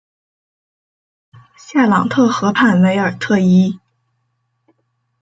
[1.55, 3.79] 夏朗特河畔韦尔特伊。